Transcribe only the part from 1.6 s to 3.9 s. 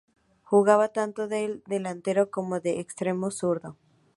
delantero como de extremo zurdo.